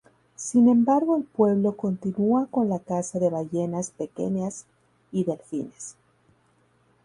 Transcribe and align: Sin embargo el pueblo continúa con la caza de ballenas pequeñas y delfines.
Sin 0.35 0.67
embargo 0.67 1.15
el 1.15 1.25
pueblo 1.25 1.77
continúa 1.77 2.47
con 2.49 2.69
la 2.69 2.79
caza 2.79 3.19
de 3.19 3.29
ballenas 3.29 3.91
pequeñas 3.91 4.65
y 5.11 5.25
delfines. 5.25 5.93